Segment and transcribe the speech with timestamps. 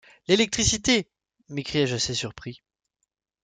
[0.27, 1.07] L’électricité!
[1.49, 2.63] m’écriai-je assez surpris.